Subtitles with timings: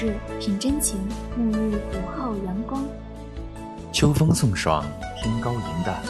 [0.00, 0.98] 叹雅致，品真情，
[1.36, 2.82] 沐浴午后阳光。
[3.92, 4.82] 秋风送爽，
[5.22, 6.00] 天高云淡，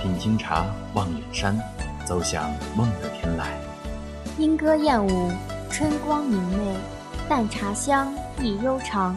[0.00, 1.58] 品清茶，望远山，
[2.06, 3.44] 走向梦的天籁。
[4.38, 5.30] 莺歌燕舞，
[5.70, 6.74] 春光明媚，
[7.28, 9.14] 淡茶香，意悠长，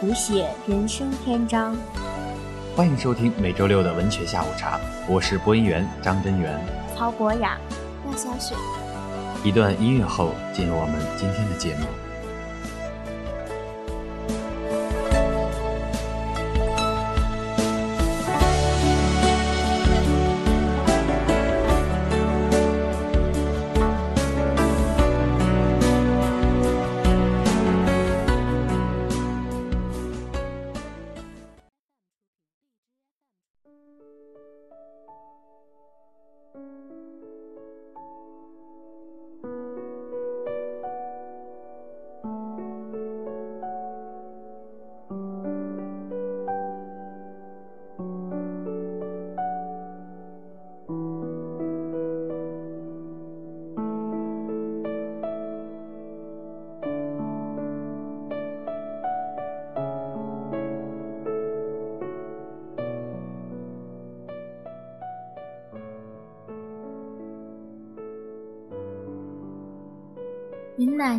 [0.00, 1.74] 谱写人生篇章。
[2.76, 6.60] 欢迎收听每周六的文学下午茶，我是播音员张真源、
[6.94, 7.56] 曹博雅、
[8.04, 8.54] 廖小雪。
[9.42, 11.86] 一段音乐后，进入我们今天的节目。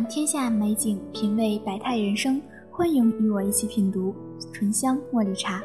[0.08, 2.40] 天下美景，品味百态人生。
[2.70, 4.14] 欢迎与我一起品读
[4.54, 5.62] 醇香茉莉茶，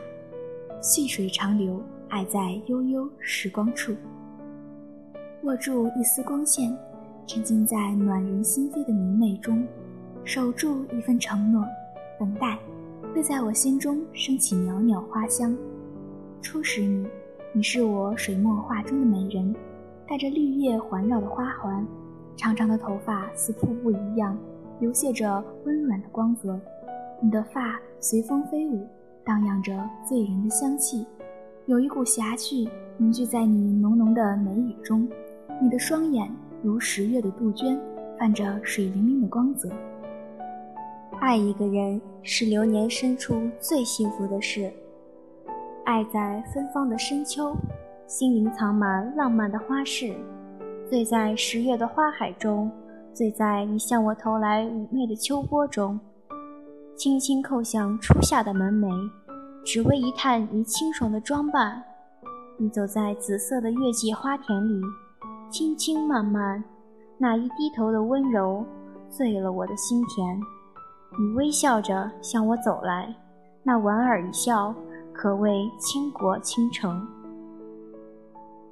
[0.81, 3.95] 细水长流，爱在悠悠时光处。
[5.43, 6.77] 握住一丝光线，
[7.25, 9.65] 沉浸在暖人心扉的明媚中，
[10.25, 11.65] 守住一份承诺，
[12.19, 12.59] 等待
[13.15, 15.55] 会在我心中升起袅袅花香。
[16.41, 17.07] 初识你，
[17.53, 19.55] 你是我水墨画中的美人，
[20.05, 21.87] 带着绿叶环绕的花环。
[22.35, 24.37] 长长的头发似瀑布一样，
[24.79, 26.59] 流泻着温软的光泽。
[27.21, 28.87] 你的发随风飞舞，
[29.23, 29.71] 荡漾着
[30.07, 31.05] 醉人的香气，
[31.67, 32.67] 有一股侠气
[32.97, 35.07] 凝聚在你浓浓的眉宇中。
[35.61, 36.29] 你的双眼
[36.61, 37.79] 如十月的杜鹃，
[38.19, 39.69] 泛着水灵灵的光泽。
[41.21, 44.69] 爱一个人是流年深处最幸福的事，
[45.85, 47.55] 爱在芬芳的深秋，
[48.07, 50.13] 心灵藏满浪漫的花事。
[50.89, 52.69] 醉在十月的花海中，
[53.13, 55.99] 醉在你向我投来妩媚的秋波中，
[56.95, 59.09] 轻轻叩响初夏的门楣，
[59.65, 61.81] 只为一探你清爽的装扮。
[62.57, 64.81] 你走在紫色的月季花田里，
[65.49, 66.63] 轻轻慢慢，
[67.17, 68.63] 那一低头的温柔，
[69.09, 70.39] 醉了我的心田。
[71.17, 73.15] 你微笑着向我走来，
[73.63, 74.75] 那莞尔一笑，
[75.11, 77.07] 可谓倾国倾城。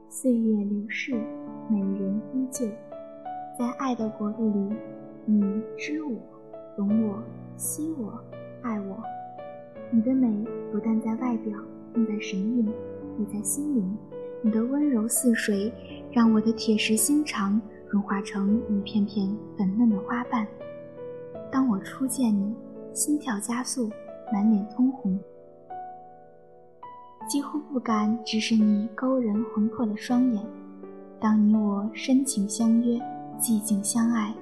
[0.10, 1.20] 岁月流逝。
[1.70, 2.66] 美人依旧，
[3.58, 4.76] 在爱的国度里，
[5.26, 6.12] 你知我、
[6.76, 7.22] 懂我、
[7.56, 8.14] 惜我、
[8.62, 8.98] 爱我。
[9.90, 10.28] 你的美
[10.72, 11.58] 不但在外表，
[11.94, 12.66] 更在神韵，
[13.20, 13.98] 也在心灵。
[14.42, 15.72] 你的温柔似水，
[16.12, 19.28] 让我的铁石心肠融化成一片片
[19.58, 20.48] 粉嫩的花瓣。
[21.52, 22.56] 当我初见你，
[22.94, 23.90] 心跳加速，
[24.34, 25.20] 满脸通红，
[27.30, 30.44] 几乎不敢直视你勾人魂魄的双眼。
[31.22, 33.00] 当你我深情相约，
[33.40, 34.34] 寂静相爱，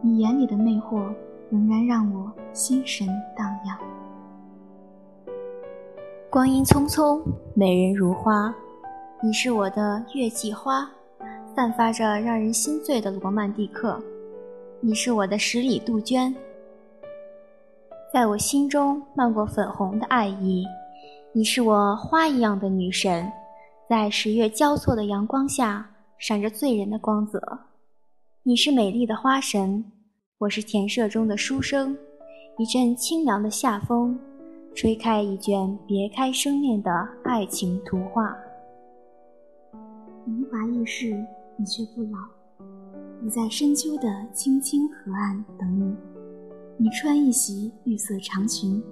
[0.00, 1.12] 你眼里的魅惑
[1.50, 3.76] 仍然让我心神荡漾。
[6.30, 7.20] 光阴匆匆，
[7.54, 8.54] 美人如花，
[9.20, 10.88] 你是我的月季花，
[11.56, 14.00] 散发着让人心醉的罗曼蒂克。
[14.80, 16.32] 你是我的十里杜鹃，
[18.14, 20.64] 在我心中漫过粉红的爱意。
[21.32, 23.28] 你是我花一样的女神，
[23.88, 25.84] 在十月交错的阳光下。
[26.18, 27.40] 闪着醉人的光泽，
[28.42, 29.84] 你是美丽的花神，
[30.38, 31.96] 我是田舍中的书生。
[32.58, 34.18] 一阵清凉的夏风，
[34.74, 38.36] 吹开一卷别开生面的爱情图画。
[40.24, 41.24] 年华易逝，
[41.56, 42.18] 你却不老。
[43.24, 45.94] 我在深秋的青青河岸等你。
[46.76, 48.82] 你穿一袭绿色长裙，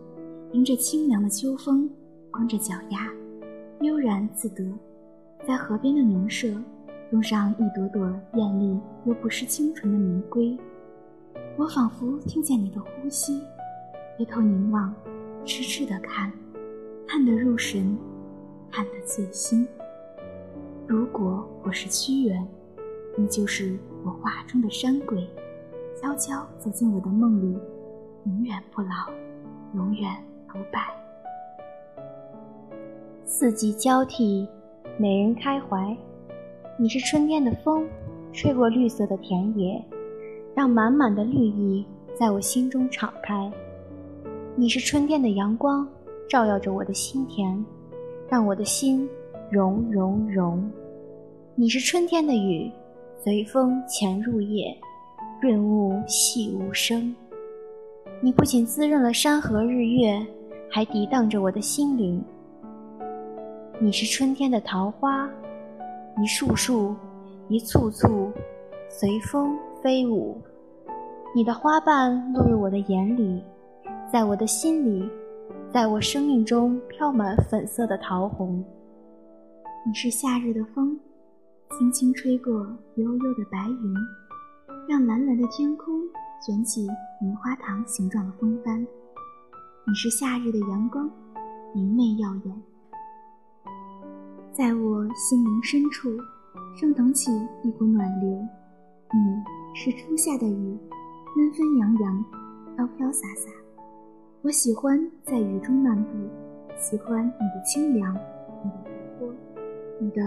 [0.52, 1.90] 迎着清凉的秋风，
[2.30, 3.12] 光着脚丫，
[3.80, 4.72] 悠然自得，
[5.44, 6.56] 在河边的农舍。
[7.10, 10.58] 种上一朵朵艳丽又不失清纯的玫瑰，
[11.56, 13.40] 我仿佛听见你的呼吸，
[14.18, 14.92] 回头凝望，
[15.44, 16.32] 痴痴的看，
[17.06, 17.96] 看得入神，
[18.70, 19.66] 看得醉心。
[20.86, 22.46] 如果我是屈原，
[23.16, 25.28] 你就是我画中的山鬼，
[26.00, 27.56] 悄悄走进我的梦里，
[28.24, 29.12] 永远不老，
[29.74, 30.12] 永远
[30.48, 30.92] 不败。
[33.24, 34.48] 四季交替，
[34.98, 35.96] 美人开怀。
[36.78, 37.88] 你是春天的风，
[38.34, 39.82] 吹过绿色的田野，
[40.54, 43.50] 让满满的绿意在我心中敞开。
[44.54, 45.88] 你是春天的阳光，
[46.28, 47.64] 照耀着我的心田，
[48.28, 49.08] 让我的心
[49.50, 50.70] 融融融。
[51.54, 52.70] 你是春天的雨，
[53.24, 54.76] 随风潜入夜，
[55.40, 57.14] 润物细无声。
[58.20, 60.20] 你不仅滋润了山河日月，
[60.70, 62.22] 还涤荡着我的心灵。
[63.80, 65.26] 你是春天的桃花，
[66.18, 66.96] 一束束，
[67.48, 68.32] 一簇簇，
[68.88, 70.40] 随风飞舞。
[71.34, 73.42] 你的花瓣落入我的眼里，
[74.10, 75.06] 在我的心里，
[75.70, 78.64] 在我生命中飘满粉色的桃红。
[79.86, 80.98] 你是夏日的风，
[81.78, 82.54] 轻轻吹过
[82.94, 83.94] 悠悠的白云，
[84.88, 86.00] 让蓝蓝的天空
[86.46, 86.86] 卷起
[87.20, 88.80] 棉花糖形状的风帆。
[89.86, 91.10] 你是夏日的阳光，
[91.74, 92.62] 明媚耀眼。
[94.56, 96.08] 在我心灵深处，
[96.80, 97.30] 升腾起
[97.62, 98.30] 一股暖流。
[99.12, 99.44] 你
[99.74, 100.78] 是初夏的雨，
[101.34, 102.24] 纷纷扬扬，
[102.74, 103.50] 飘飘洒洒。
[104.40, 106.10] 我喜欢在雨中漫步，
[106.74, 108.14] 喜欢你的清凉，
[108.64, 108.76] 你的
[109.18, 109.34] 活泼，
[110.00, 110.22] 你的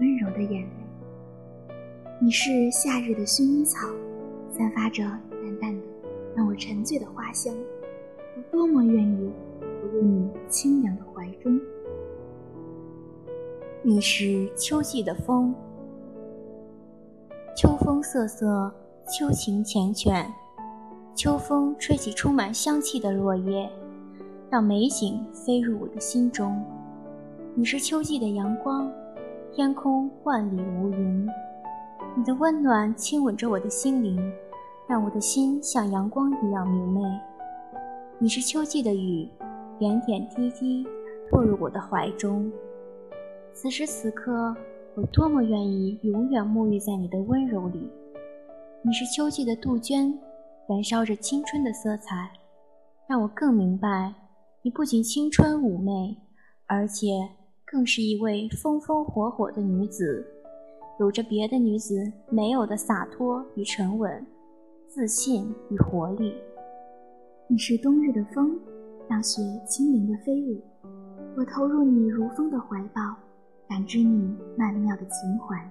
[0.00, 1.74] 温柔的眼泪。
[2.20, 3.86] 你是夏日的薰衣草，
[4.50, 5.82] 散发着淡淡的
[6.34, 7.54] 让我沉醉的花香。
[8.36, 9.30] 我多么愿意
[9.60, 11.60] 投入你清凉的怀中。
[13.80, 15.54] 你是秋季的风，
[17.56, 18.72] 秋风瑟瑟，
[19.06, 20.26] 秋情缱绻。
[21.14, 23.70] 秋风吹起充满香气的落叶，
[24.50, 26.60] 让美景飞入我的心中。
[27.54, 28.90] 你是秋季的阳光，
[29.52, 31.28] 天空万里无云。
[32.16, 34.20] 你的温暖亲吻着我的心灵，
[34.88, 37.00] 让我的心像阳光一样明媚。
[38.18, 39.28] 你是秋季的雨，
[39.78, 40.84] 点点滴滴
[41.30, 42.50] 落入我的怀中。
[43.60, 44.54] 此时此刻，
[44.94, 47.90] 我多么愿意永远沐浴在你的温柔里。
[48.82, 50.16] 你是秋季的杜鹃，
[50.68, 52.30] 燃烧着青春的色彩，
[53.08, 54.14] 让我更明白，
[54.62, 56.16] 你不仅青春妩媚，
[56.68, 57.08] 而且
[57.64, 60.24] 更是一位风风火火的女子，
[61.00, 64.24] 有着别的女子没有的洒脱与沉稳，
[64.86, 66.32] 自信与活力。
[67.48, 68.56] 你是冬日的风，
[69.08, 70.62] 让雪轻盈的飞舞，
[71.36, 73.02] 我投入你如风的怀抱。
[73.68, 75.70] 感知你曼妙的情怀，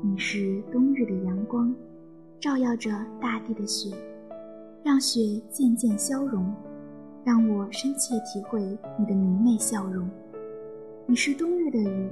[0.00, 1.74] 你是冬日的阳光，
[2.38, 3.90] 照耀着大地的雪，
[4.84, 6.54] 让雪渐渐消融，
[7.24, 8.60] 让我深切体会
[8.96, 10.08] 你的明媚笑容。
[11.04, 12.08] 你是冬日的雨，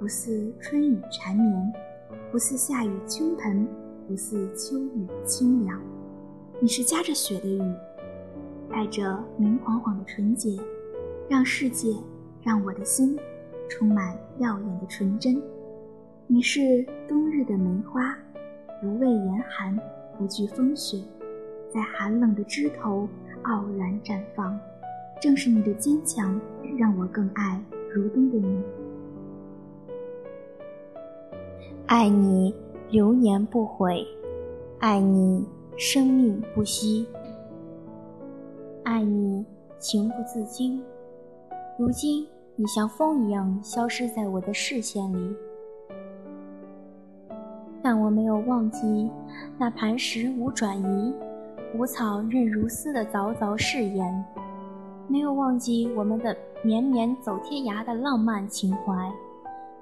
[0.00, 1.72] 不似春雨缠绵，
[2.30, 3.68] 不似夏雨倾盆，
[4.08, 5.78] 不似秋雨清凉。
[6.58, 7.60] 你是夹着雪的雨，
[8.70, 10.58] 带着明晃晃的纯洁，
[11.28, 11.94] 让世界，
[12.42, 13.14] 让我的心。
[13.72, 15.42] 充满耀眼的纯真，
[16.26, 18.14] 你是冬日的梅花，
[18.82, 19.74] 不畏严寒，
[20.18, 21.02] 不惧风雪，
[21.70, 23.08] 在寒冷的枝头
[23.44, 24.60] 傲然绽放。
[25.22, 26.38] 正是你的坚强，
[26.76, 27.58] 让我更爱
[27.94, 28.62] 如冬的你。
[31.86, 32.54] 爱你
[32.90, 34.06] 流年不悔，
[34.80, 35.48] 爱你
[35.78, 37.06] 生命不息，
[38.84, 39.46] 爱你
[39.78, 40.84] 情不自禁。
[41.78, 42.28] 如今。
[42.54, 45.36] 你像风一样消失在我的视线里，
[47.82, 49.10] 但我没有忘记
[49.58, 51.14] 那磐石无转移、
[51.74, 54.24] 无草任如丝的凿凿誓言，
[55.08, 59.10] 没有忘记我们的绵绵走天涯的浪漫情怀，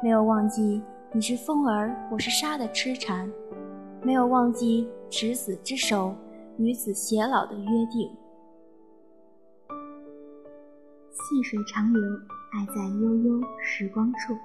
[0.00, 0.80] 没有忘记
[1.12, 3.28] 你是风儿，我是沙的痴缠，
[4.00, 6.14] 没有忘记执子之手，
[6.56, 8.08] 与子偕老的约定。
[11.10, 12.00] 细水长流。
[12.52, 14.36] 爱在悠悠时光处，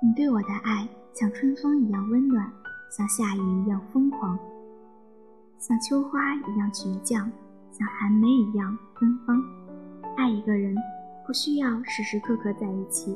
[0.00, 2.50] 你对我的爱像春风一样温暖，
[2.90, 4.38] 像夏雨一样疯狂，
[5.58, 7.30] 像秋花一样倔强，
[7.70, 9.42] 像寒梅一样芬芳。
[10.16, 10.74] 爱一个人，
[11.26, 13.14] 不需要时时刻刻在一起，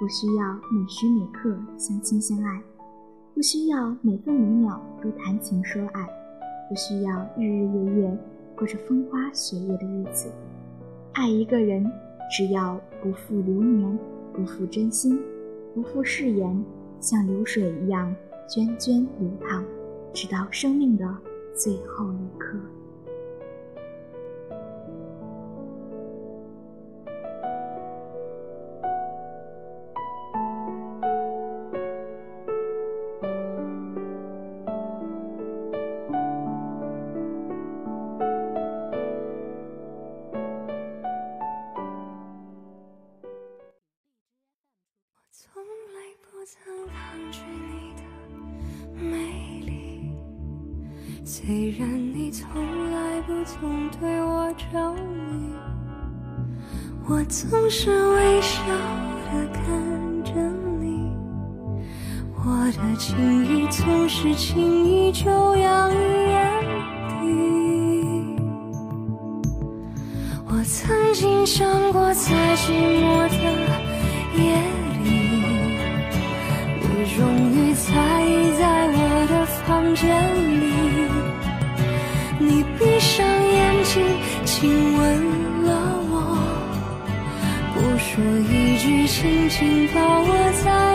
[0.00, 2.58] 不需要每时每刻相亲相爱，
[3.34, 6.08] 不需要每分每秒都谈情说爱，
[6.70, 8.18] 不需要日日夜夜
[8.56, 10.32] 过着风花雪月的日子。
[11.12, 11.84] 爱一个人。
[12.30, 13.98] 只要不负流年，
[14.32, 15.20] 不负真心，
[15.74, 16.64] 不负誓言，
[17.00, 18.14] 像流水一样
[18.48, 19.64] 涓涓流淌，
[20.12, 21.04] 直到生命的
[21.54, 22.58] 最后一刻。
[51.24, 52.50] 虽然你从
[52.90, 55.54] 来不曾对我着迷，
[57.06, 59.62] 我总是微笑的看
[60.24, 60.32] 着
[60.80, 61.12] 你，
[62.34, 66.50] 我的情意总是轻易就洋溢眼
[67.20, 68.36] 底。
[70.48, 73.34] 我曾经想过，在寂寞的
[74.36, 74.42] 夜
[75.04, 75.06] 里，
[76.82, 76.84] 你
[77.16, 77.16] 终
[77.52, 78.96] 于在意在我
[79.30, 80.02] 的房间
[80.60, 80.81] 里。
[83.02, 84.00] 闭上眼睛，
[84.44, 85.70] 亲吻了
[86.08, 86.14] 我，
[87.74, 90.91] 不说一句，轻轻抱我在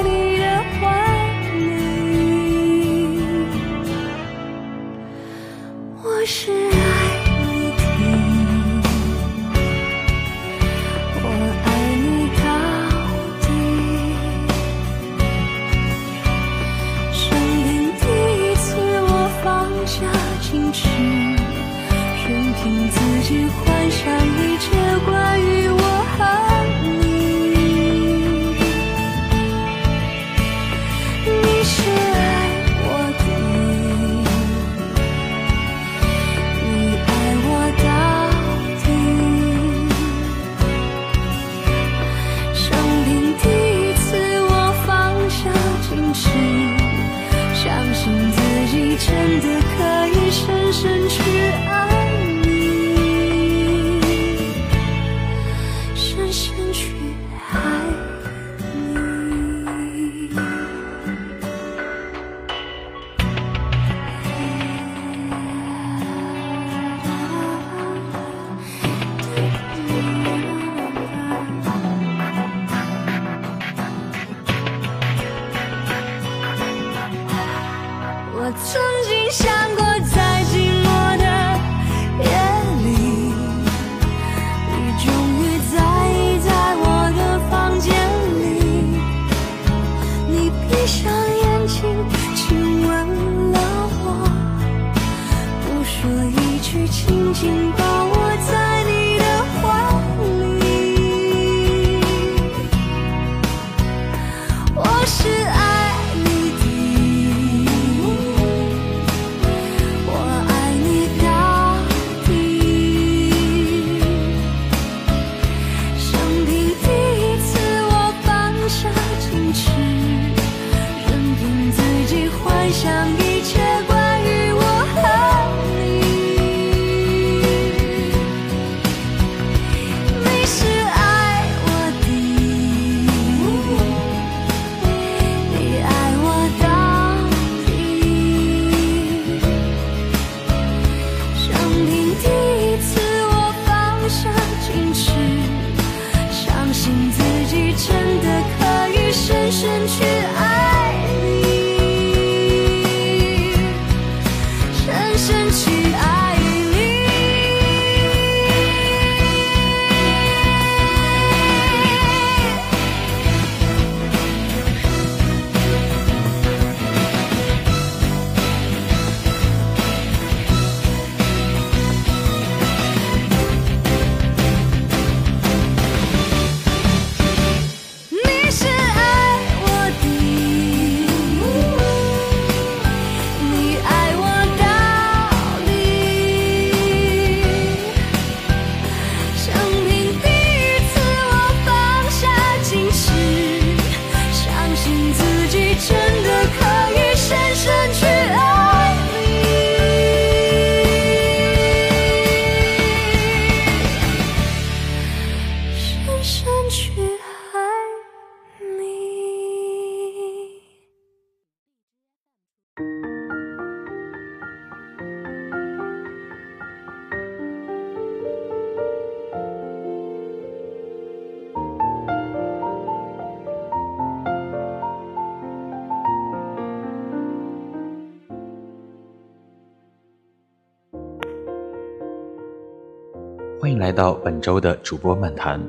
[233.60, 235.60] 欢迎来到本周的主播漫谈，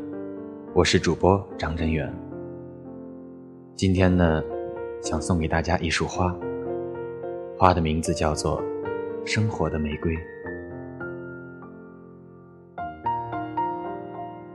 [0.75, 2.13] 我是主播张真远。
[3.75, 4.43] 今天呢，
[5.01, 6.37] 想送给大家一束花，
[7.57, 8.63] 花的名字叫做
[9.25, 10.15] “生活的玫瑰”。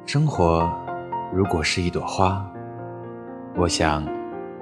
[0.06, 0.72] 生活
[1.34, 2.46] 如果是一朵花，
[3.56, 4.08] 我想，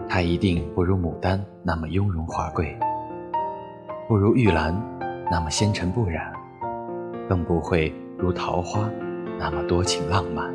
[0.08, 2.74] 它一定不如牡丹那么雍容华贵，
[4.08, 4.74] 不如玉兰
[5.30, 6.32] 那么纤尘不染，
[7.28, 8.88] 更不会如桃花
[9.40, 10.54] 那么多情浪漫。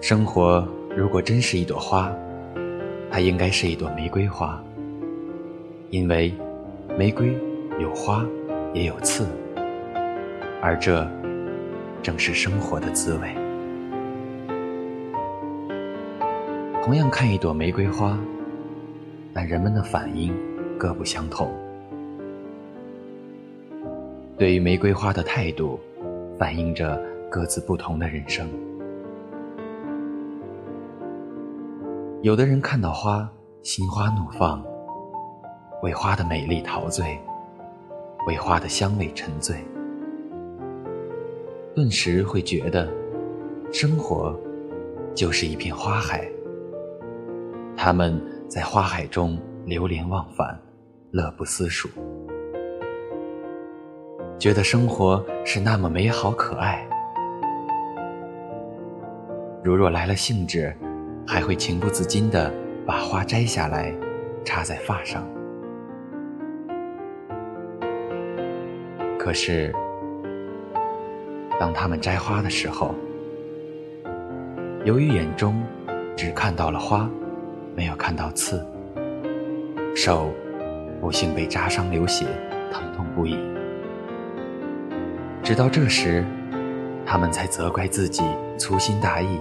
[0.00, 0.66] 生活
[0.96, 2.10] 如果真是一朵花，
[3.10, 4.58] 它应该是一朵玫瑰花，
[5.90, 6.32] 因为
[6.96, 7.36] 玫瑰
[7.78, 8.24] 有花
[8.72, 9.26] 也有刺，
[10.62, 11.06] 而这
[12.02, 13.34] 正是生活的滋味。
[16.82, 18.18] 同样看一朵玫瑰花，
[19.34, 20.34] 但人们的反应
[20.78, 21.54] 各不相同。
[24.38, 25.80] 对于玫瑰花的态度，
[26.38, 26.96] 反映着
[27.28, 28.48] 各自不同的人生。
[32.22, 33.28] 有的人看到花，
[33.64, 34.64] 心花怒放，
[35.82, 37.18] 为花的美丽陶醉，
[38.28, 39.56] 为花的香味沉醉，
[41.74, 42.88] 顿时会觉得，
[43.72, 44.38] 生活
[45.16, 46.30] 就是一片花海。
[47.76, 50.56] 他们在花海中流连忘返，
[51.10, 51.88] 乐不思蜀。
[54.38, 56.86] 觉得生活是那么美好可爱，
[59.64, 60.72] 如若来了兴致，
[61.26, 62.52] 还会情不自禁地
[62.86, 63.92] 把花摘下来，
[64.44, 65.26] 插在发上。
[69.18, 69.74] 可是，
[71.58, 72.94] 当他们摘花的时候，
[74.84, 75.60] 由于眼中
[76.16, 77.10] 只看到了花，
[77.74, 78.64] 没有看到刺，
[79.96, 80.30] 手
[81.00, 82.24] 不幸被扎伤流血，
[82.70, 83.36] 疼痛不已。
[85.48, 86.22] 直到这时，
[87.06, 88.22] 他们才责怪自己
[88.58, 89.40] 粗心大意。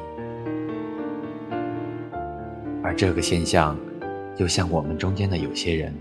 [2.81, 3.77] 而这个现象，
[4.37, 5.93] 又像我们中间的有些人，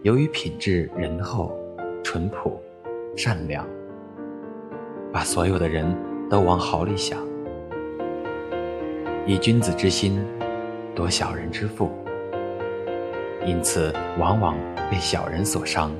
[0.00, 1.54] 由于品质仁厚、
[2.02, 2.58] 淳朴、
[3.14, 3.66] 善良，
[5.12, 5.94] 把所有的人
[6.30, 7.18] 都往好里想，
[9.26, 10.24] 以君子之心
[10.94, 11.90] 夺小人之腹，
[13.44, 14.56] 因此往往
[14.90, 15.92] 被小人所伤。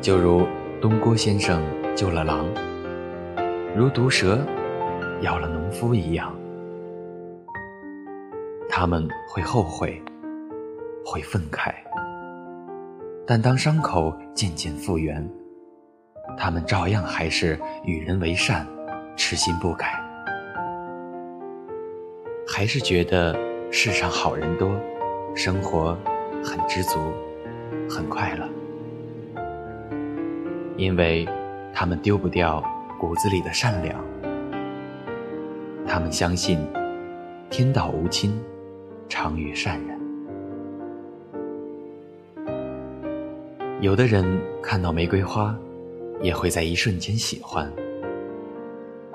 [0.00, 0.46] 就如
[0.80, 1.60] 东郭先生
[1.94, 2.46] 救了狼，
[3.76, 4.38] 如毒蛇
[5.22, 6.32] 咬了农夫一样，
[8.68, 10.00] 他们会后悔，
[11.04, 11.74] 会愤慨，
[13.26, 15.28] 但当伤口渐渐复原，
[16.36, 18.64] 他们照样还是与人为善，
[19.16, 20.00] 痴心不改，
[22.46, 23.36] 还是觉得
[23.72, 24.70] 世上好人多，
[25.34, 25.98] 生活
[26.44, 26.98] 很知足，
[27.90, 28.48] 很快乐。
[30.78, 31.28] 因为，
[31.74, 32.62] 他们丢不掉
[33.00, 34.00] 骨子里的善良。
[35.84, 36.64] 他们相信，
[37.50, 38.40] 天道无亲，
[39.08, 39.98] 常与善人。
[43.80, 44.24] 有的人
[44.62, 45.52] 看到玫瑰花，
[46.22, 47.68] 也会在一瞬间喜欢，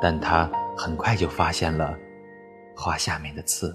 [0.01, 1.97] 但他很快就发现了
[2.75, 3.73] 花下面的刺，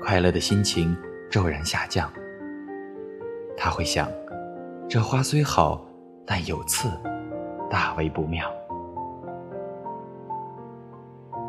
[0.00, 0.96] 快乐的心情
[1.28, 2.10] 骤然下降。
[3.54, 4.08] 他会想。
[4.92, 5.82] 这花虽好，
[6.26, 6.86] 但有刺，
[7.70, 8.52] 大为不妙。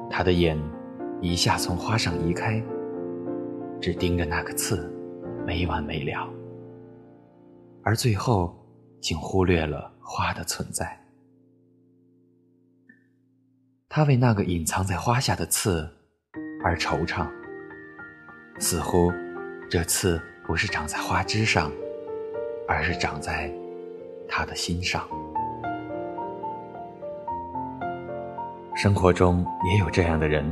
[0.10, 0.58] 他的眼
[1.20, 2.64] 一下从花上移开，
[3.82, 4.90] 只盯着那个刺，
[5.46, 6.26] 没完没了。
[7.84, 8.56] 而最后，
[9.02, 10.98] 竟忽略了花的存在。
[13.90, 15.86] 他为那个隐藏在花下的刺
[16.64, 17.28] 而惆怅，
[18.58, 19.12] 似乎
[19.70, 21.70] 这刺不是长在花枝上。
[22.68, 23.52] 而是长在
[24.28, 25.08] 他的心上。
[28.76, 30.52] 生活中也有这样的人，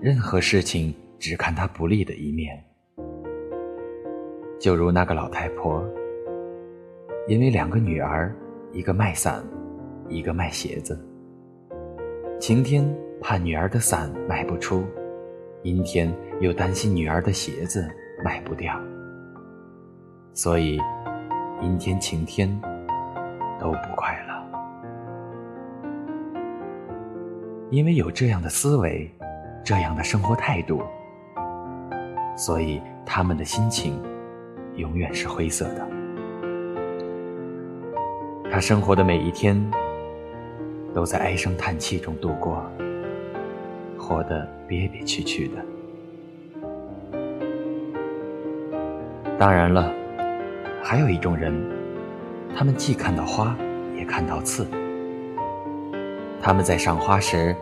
[0.00, 2.62] 任何事情只看他不利的一面。
[4.58, 5.84] 就如那个老太婆，
[7.28, 8.34] 因为两个女儿，
[8.72, 9.44] 一个卖伞，
[10.08, 10.98] 一个卖鞋子。
[12.40, 12.84] 晴天
[13.20, 14.84] 怕女儿的伞卖不出，
[15.62, 17.88] 阴天又担心女儿的鞋子
[18.24, 18.76] 卖不掉，
[20.32, 20.78] 所以。
[21.62, 22.60] 阴天晴天
[23.60, 24.34] 都不快乐，
[27.70, 29.08] 因为有这样的思维，
[29.62, 30.82] 这样的生活态度，
[32.36, 34.02] 所以他们的心情
[34.74, 35.88] 永远是灰色的。
[38.50, 39.56] 他生活的每一天
[40.92, 42.60] 都在唉声叹气中度过，
[43.96, 45.64] 活得憋憋屈屈的。
[49.38, 50.01] 当然了。
[50.82, 51.54] 还有一种人，
[52.56, 53.56] 他们既看到花，
[53.96, 54.66] 也看到刺。
[56.40, 57.54] 他们在赏花时，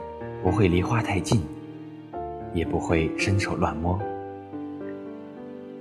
[0.42, 1.42] 不会离花太近，
[2.54, 4.00] 也不会伸手乱摸。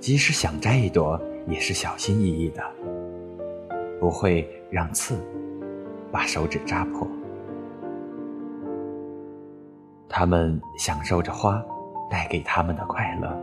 [0.00, 2.62] 即使想摘一朵，也是小心翼翼的，
[3.98, 5.18] 不会让刺
[6.12, 7.08] 把手指扎破。
[10.10, 11.62] 他们享受着花
[12.10, 13.34] 带给他们的快乐，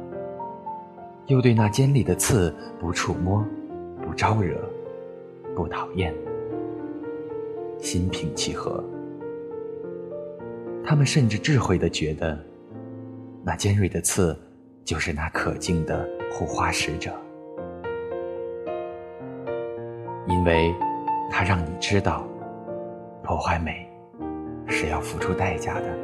[1.26, 3.44] 又对那尖利的刺不触摸、
[4.18, 4.58] 招惹、
[5.56, 6.12] 不讨厌，
[7.78, 8.84] 心平气和。
[10.84, 12.36] 他们甚至智慧的觉得，
[13.44, 14.36] 那尖锐的刺
[14.84, 17.12] 就是那可敬的护花使者，
[20.26, 20.74] 因为
[21.30, 22.28] 它让你知道，
[23.24, 23.88] 破坏美
[24.66, 25.96] 是要付出代价的。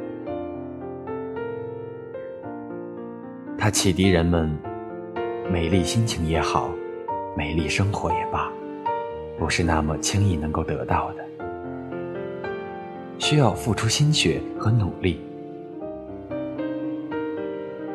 [3.57, 4.55] 它启迪人们，
[5.51, 6.69] 美丽心情也好，
[7.35, 8.51] 美丽生活也罢，
[9.39, 11.25] 不是那么轻易能够得到的。
[13.17, 15.19] 需要付出心血和努力。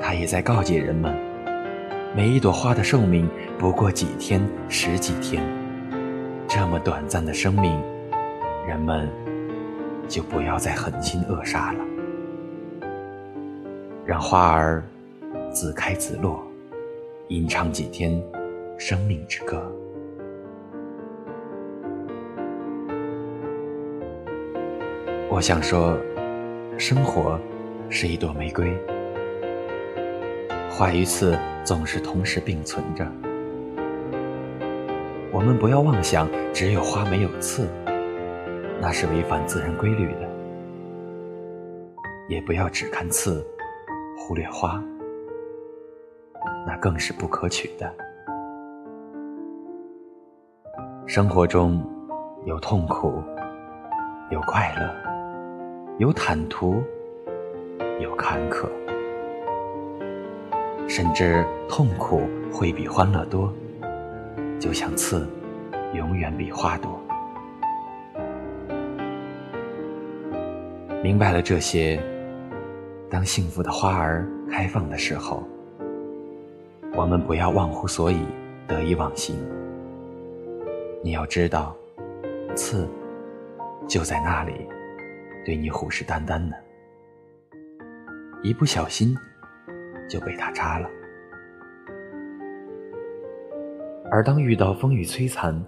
[0.01, 1.15] 他也在告诫人们：
[2.17, 5.41] 每一朵花的寿命不过几天、十几天，
[6.49, 7.81] 这么短暂的生命，
[8.67, 9.09] 人们
[10.09, 11.85] 就不要再狠心扼杀了，
[14.05, 14.83] 让花儿
[15.53, 16.43] 自开自落，
[17.29, 18.21] 吟唱几天
[18.79, 19.61] 生命之歌。
[25.29, 25.99] 我想说，
[26.79, 27.39] 生活
[27.91, 28.73] 是一朵玫瑰，
[30.71, 33.05] 花与刺总是同时并存着。
[35.33, 37.69] 我们不要妄想只有花没有刺，
[38.81, 40.29] 那是违反自然规律的；
[42.29, 43.45] 也不要只看刺，
[44.17, 44.83] 忽略花，
[46.65, 47.93] 那更是不可取的。
[51.09, 51.83] 生活中
[52.45, 53.23] 有痛苦，
[54.31, 54.95] 有快乐。
[55.97, 56.83] 有坦途，
[57.99, 58.69] 有坎坷，
[60.87, 63.51] 甚至痛苦会比欢乐多，
[64.61, 65.27] 就像刺，
[65.95, 67.01] 永远比花多。
[71.03, 71.99] 明白了这些，
[73.09, 75.43] 当幸福的花儿开放的时候，
[76.95, 78.19] 我们不要忘乎所以，
[78.67, 79.35] 得意忘形。
[81.03, 81.77] 你要知道，
[82.57, 82.89] 刺
[83.87, 84.67] 就在那里。
[85.45, 86.55] 对你虎视眈眈呢，
[88.43, 89.17] 一不小心
[90.11, 90.89] 就被他扎了。
[94.11, 95.59] 而当遇到风雨摧残、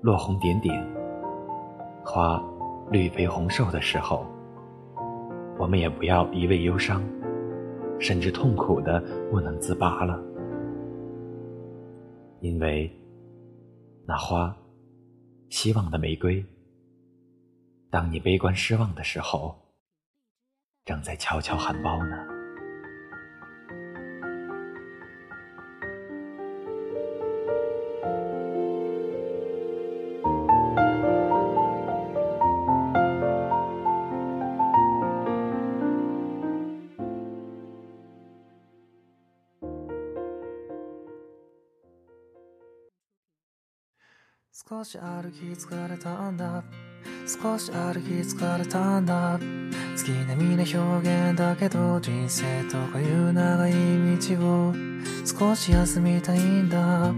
[0.00, 0.84] 落红点点、
[2.04, 2.42] 花
[2.90, 4.26] 绿肥红瘦的时候，
[5.58, 7.00] 我们也不要一味忧伤，
[8.00, 10.20] 甚至痛苦的不能自拔了，
[12.40, 12.90] 因为
[14.04, 14.56] 那花，
[15.50, 16.44] 希望的玫瑰。
[17.90, 19.56] 当你悲观失望的时候，
[20.84, 22.37] 正在悄悄含苞呢。
[44.88, 46.64] し歩き疲れたんだ。
[47.26, 49.38] 少し歩き疲れたんだ。
[49.94, 53.72] 月並みな表現だけど人生とかいう長い
[54.16, 54.74] 道を
[55.26, 57.12] 少し休みたいんだ。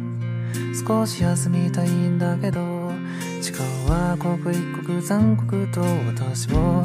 [0.85, 2.91] 少し休みたいんだけど
[3.41, 6.83] 時間は刻一刻残酷と私を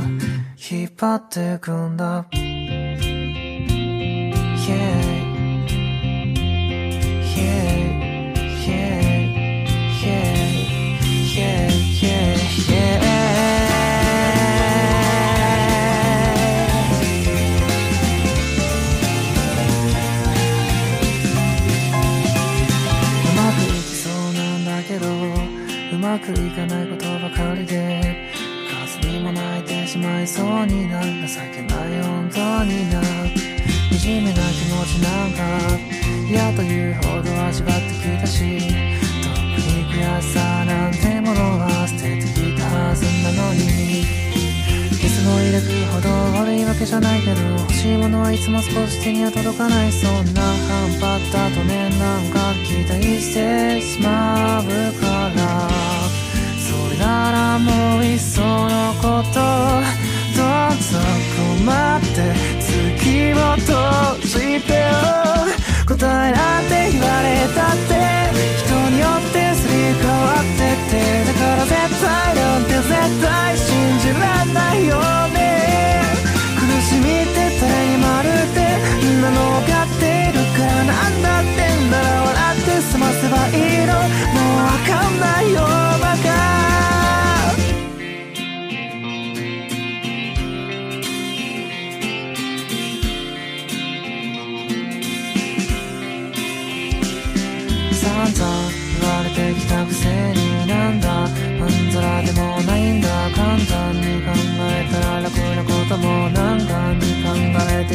[0.70, 2.28] 引っ張ってくんだ。
[4.68, 5.05] Yeah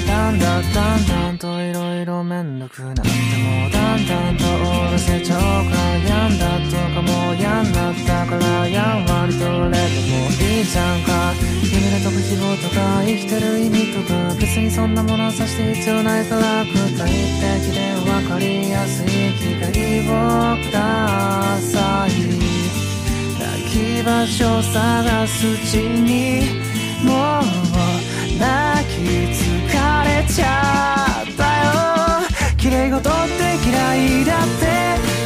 [0.06, 5.76] だんだんだんだんといろいろめんどくなってもうだんだんとおろせちゃうか
[6.08, 11.32] やんだとかもうやんなったからやんわりとれてもいいじゃんか
[11.64, 22.10] 夢で飛ぶ希望とか生きてる意味とか別にそんなものさして必要ないから具体的で分かりやすい光をください
[23.38, 26.48] 泣き場所探すうちに
[27.04, 27.70] もう。
[28.40, 29.39] 泣き疲
[30.20, 31.72] れちゃったよ。
[32.56, 34.68] 綺麗事って嫌いだって。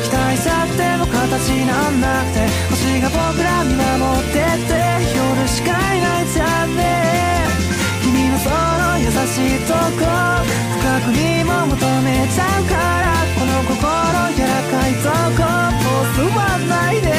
[0.04, 2.46] 期待さっても形なんなくて。
[2.70, 4.34] 星が僕ら見守って
[4.70, 4.72] て。
[5.18, 6.84] 夜しかいない残念。
[8.02, 10.06] 君のその優しいとこ。
[10.78, 13.04] 深くにも求めちゃうから。
[13.34, 13.74] この心
[14.36, 15.42] 柔らかいとこ。
[15.82, 17.13] もう座んないで。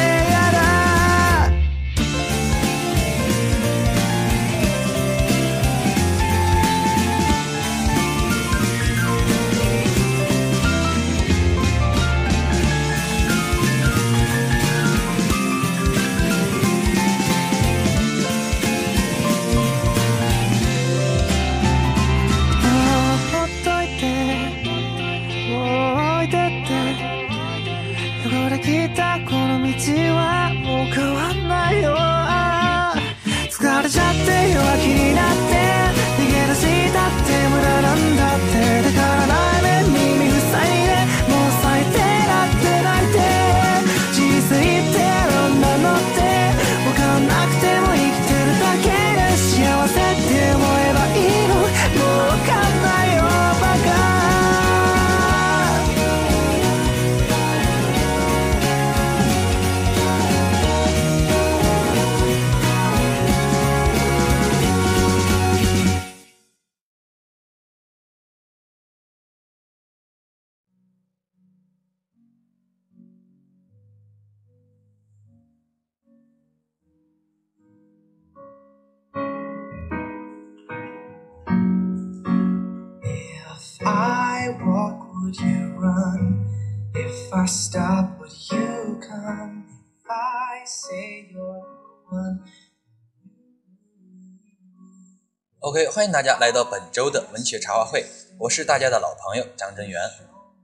[95.60, 98.04] OK，欢迎大家来到本周的文学茶话会，
[98.40, 100.00] 我是大家的老朋友张真源。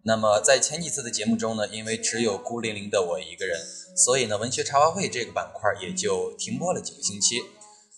[0.03, 3.61] 那么在前几次的节目中呢，因为只有孤零零的我一个人，
[3.97, 7.37] 所以呢，文学茶话会这个板块也就停播了几个星期。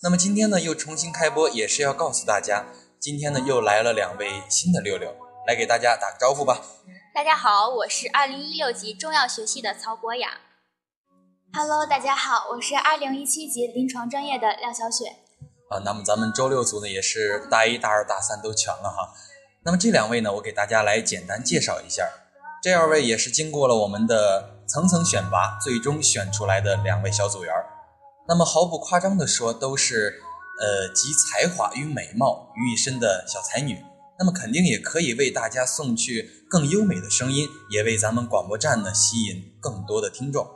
[0.03, 2.67] 那么今天呢，又重新开播，也是要告诉大家，
[2.99, 5.15] 今天呢又来了两位新的六六，
[5.47, 6.61] 来给大家打个招呼吧。
[7.15, 10.31] 大家好，我是二零一六级中药学系的曹博雅。
[11.53, 15.05] Hello，大家好，我是二零一七级临床专业的廖小雪。
[15.69, 19.13] 啊，那么咱们周六组呢也是大一、大二、大三都全了哈。
[19.63, 22.05] 那么这两位呢，我给大家来简单介绍一下。
[22.61, 27.65] 这二位也是经过了我们的层层选拔，最终选出来的两位小组员儿。
[28.27, 30.21] 那么毫不夸张地说，都是
[30.59, 33.85] 呃集才华与美貌于一身的小才女。
[34.17, 40.47] 那么肯定也可以为大家送去更优美的声音，也为咱们广播站呢吸引更多的听众。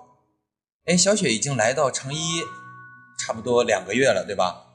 [0.85, 2.17] 哎，小雪已经来到成一
[3.19, 4.65] 差不多两个月了，对吧？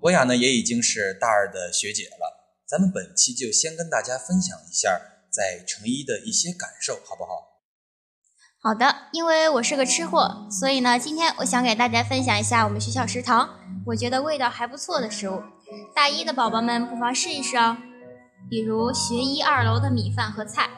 [0.00, 7.30] 博雅呢也已经是大二的学姐了，咱们本期就先跟大家分享一下在成一的一些感受，好不好？
[8.60, 15.42] 好的，因为我是个吃货，所以呢，今天我想给大家分享一下我们学校食堂我觉得味道还不错的食物。
[15.94, 17.76] 大一的宝宝们不妨试一试哦。
[18.52, 20.68] 比如学一二楼的米饭和菜，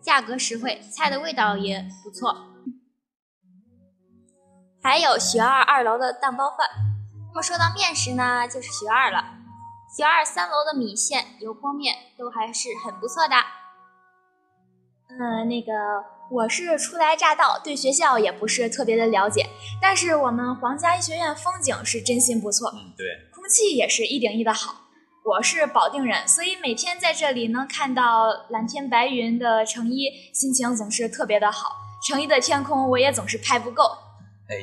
[0.00, 2.34] 价格实惠，菜的味道也不错。
[4.82, 6.66] 还有学二二楼的蛋包饭。
[7.28, 9.24] 那么说到面食呢，就是学二了。
[9.96, 13.36] 学二三楼的米线、油泼面都还是很不错的。
[15.10, 15.70] 嗯，那个
[16.28, 19.48] 我是初来乍到，对学校也不是特别的了解，
[19.80, 24.81] 但是我们皇家医学院风景是真心不错，嗯，对，空气也是一顶一的好。
[25.24, 31.76] 我是保定人，所以每天在这里能看到蓝天白云的成衣，心情总是特别的好。
[32.08, 33.84] 成衣的天空我也总是拍不够。
[34.48, 34.56] 哎，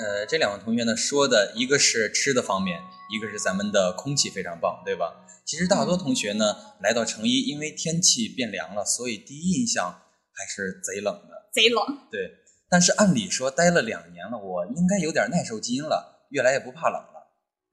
[0.00, 2.80] 呃，这两位同学呢说的一个是吃的方面，
[3.14, 5.14] 一个是咱们的空气非常棒，对吧？
[5.46, 9.92] 其实大多同学呢来到成一，因为天气变凉了，所以第一印象
[10.34, 11.50] 还是贼冷的。
[11.54, 12.20] 贼冷，对，
[12.68, 17.09] 但是按理说待了两年了，我应该有点耐受基因了，越来越不怕冷了。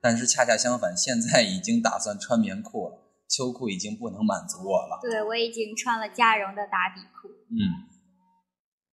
[0.01, 4.99] 但是恰恰相反，现在已经打算穿棉裤了，秋裤已经不能满足我了。
[5.01, 7.27] 对，我已经穿了加绒的打底裤。
[7.49, 7.57] 嗯，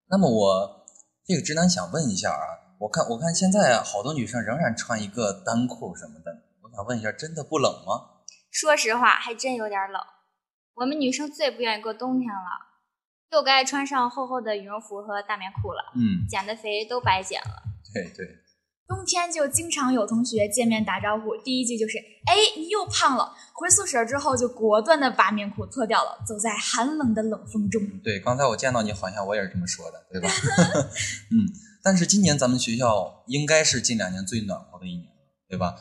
[0.08, 0.86] 那么我
[1.26, 6.30] 这个直男想问一下啊，我看我看现在啊，好多女生仍然穿一个单裤什么的，
[6.62, 8.22] 我想问一下，真的不冷吗？
[8.50, 10.00] 说实话，还真有点冷。
[10.74, 12.50] 我们女生最不愿意过冬天了，
[13.30, 15.92] 又该穿上厚厚的羽绒服和大棉裤了。
[15.94, 17.62] 嗯，减的肥都白减了。
[17.92, 18.26] 对对，
[18.86, 27.80] 冬天就经常有同学见面打招呼，第一句就是：“哎，你又胖了。”回宿舍之后就果断的把棉裤脱掉了，走在寒冷的冷风中。
[28.02, 30.28] 对，刚才我见到你好像我也是这么说的，对吧？
[31.32, 31.48] 嗯，
[31.82, 35.12] 但是今年咱们学校应该是近两年最暖和的一年了，
[35.48, 35.76] 对吧？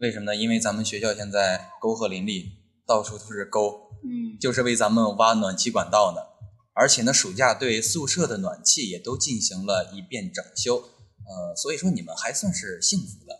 [0.00, 0.36] 为什么呢？
[0.36, 2.52] 因为咱们学校现在沟壑林立，
[2.86, 6.20] 到处都是沟，嗯，就是为咱们挖暖气管道呢。
[6.74, 10.84] 而且呢，暑假对宿舍的暖气也都进行了一遍整修，
[11.28, 13.34] 呃，所以说你们还算是幸福的。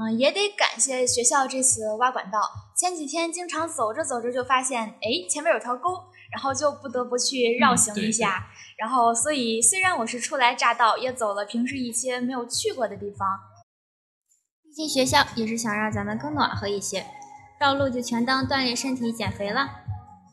[0.00, 2.40] 嗯，也得感谢学校这次挖管道。
[2.76, 5.88] 前几天经常走着走着就发现，哎，前面有条沟，
[6.30, 8.48] 然后就不得不去绕行一下。
[8.76, 13.26] 然后，所以虽然我是初来乍到，也走了平时一些没有去过的地方。
[14.62, 17.06] 毕竟学校也是想让咱们更暖和一些，
[17.58, 19.68] 绕路就全当锻炼身体、减肥了。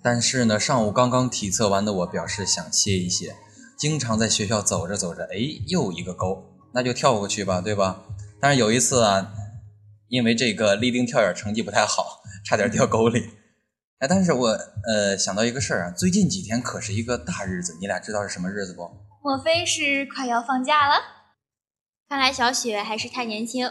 [0.03, 3.35] 但是呢，上午刚刚体测完的我表示想歇一歇。
[3.77, 8.03] 经常在学校走着走着，哎，又一个沟，那就跳过去吧，对吧？
[8.39, 9.33] 但是有一次啊，
[10.07, 13.29] 因为这个立定跳远成绩不太好， 差点掉沟里。
[13.99, 14.47] 哎，但是我
[14.87, 18.89] 呃想到一个事儿啊，最近几天可是一个大日子，你俩知道是什么日子不？
[19.23, 20.95] 莫非是快要放假了？
[22.07, 23.67] 看来小雪还是太年轻，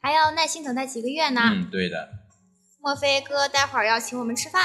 [0.00, 1.40] 还要耐心等待几个月呢。
[1.44, 2.08] 嗯，对的。
[2.80, 4.62] 莫非哥待会儿要请我们吃饭？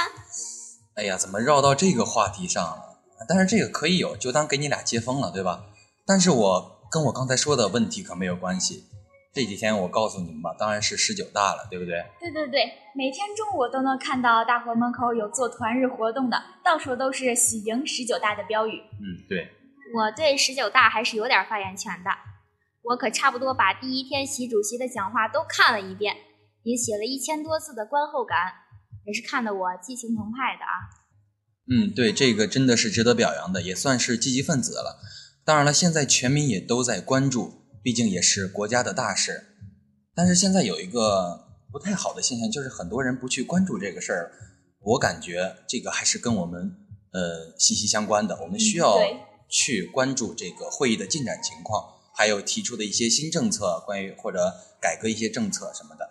[0.96, 2.89] 哎呀，怎么绕到这个话题上了？
[3.28, 5.66] 但是这个可以有，就当给你俩接风了，对吧？
[6.06, 8.86] 但是我跟我刚才说的问题可没有关系。
[9.32, 12.04] 这几天我告诉你们吧，当然是十九大了，对不对？
[12.20, 18.82] 对对对，每天中午都能看到大会门口有做团日活动的，到处都是喜迎十九大的标语。
[19.00, 19.48] 嗯，对。
[19.96, 22.10] 我对十九大还是有点发言权的，
[22.82, 26.16] 我可差不多把第一天习主席的讲话都看了一遍，
[26.64, 28.54] 也写了一千多字的观后感，
[29.06, 30.90] 也是看得我激情澎湃的啊。
[31.72, 35.00] 嗯，对，这个真的是值得表扬的，也算是积极分子了。
[35.46, 39.46] 当然了，现在全民也都在关注，毕竟也是国家的大事。
[40.16, 44.32] 但是现在有一个不太好的现象，就是很多人不去关注这个事儿。
[44.82, 46.72] 我感觉这个还是跟我们
[47.12, 48.40] 呃息息相关的。
[48.42, 48.98] 我们需要
[49.48, 51.84] 去关注这个会议的进展情况，
[52.16, 56.10] 还有提出的一些新政策，关于或者改革一些政策什么的。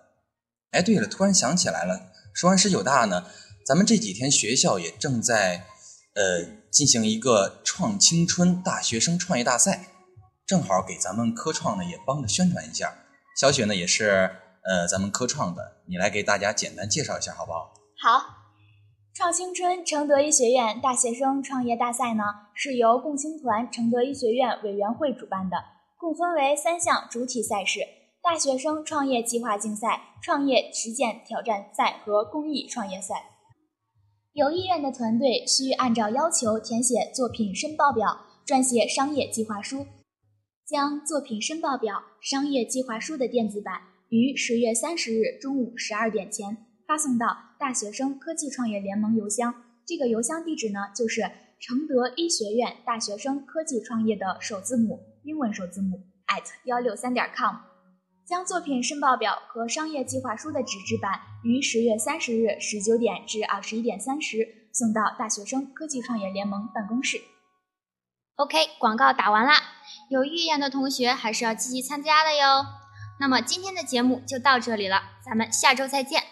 [0.70, 3.24] 哎，对了，突然想起来了，说完十九大呢。
[3.68, 5.66] 咱们这几天学校也正在，
[6.14, 9.88] 呃，进行一个创青春大学生创业大赛，
[10.46, 12.94] 正好给咱们科创呢也帮着宣传一下。
[13.38, 14.30] 小雪呢也是
[14.64, 17.74] 呃咱们科创的，你来给大家简单介绍一下好不好？
[18.00, 18.24] 好，
[19.12, 22.24] 创青春承德医学院大学生创业大赛呢
[22.54, 25.58] 是由共青团承德医学院委员会主办的，
[25.98, 27.80] 共分为三项主体赛事：
[28.22, 33.34] 大学生创业计划竞赛、创业实践挑战赛和公益创业赛。
[34.38, 39.84] 有意愿的团队需按照要求填写作品申报表，撰写商业计划书，
[40.64, 43.80] 将作品申报表、商业计划书的电子版
[44.10, 47.26] 于十月三十日中午十二点前发送到
[47.58, 49.52] 大学生科技创业联盟邮箱。
[49.84, 51.22] 这个邮箱地址呢，就是
[51.58, 57.67] 承德医学院大学生科技创业的首字母英文首字母 at 幺六三点 com。
[58.28, 67.22] 将作品申报表和商业计划书的纸质版于十月三十日十九点至二十一点三十送到大学生科技创业联盟办公室。
[68.36, 69.54] OK，广告打完啦，
[70.10, 72.66] 有意愿的同学还是要积极参加的哟。
[73.18, 76.22] 那么今天的节目就到这里了，咱们下周再见。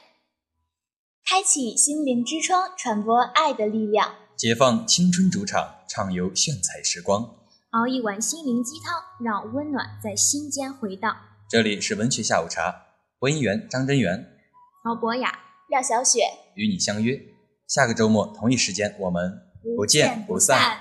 [1.25, 7.23] 开启心灵之窗，传播爱的力量，解放青春主场，畅游炫彩时光，
[7.71, 11.17] 熬一碗心灵鸡汤，让温暖在心间回荡。
[11.49, 12.87] 这里是文学下午茶，
[13.21, 14.37] 播音员张真源，
[14.83, 15.31] 毛博雅，
[15.69, 16.23] 廖小雪，
[16.57, 17.23] 与你相约
[17.69, 19.43] 下个周末同一时间，我们
[19.77, 20.81] 不见不散。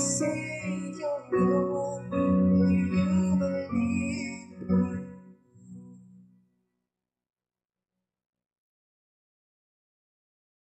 [0.00, 0.69] nascer.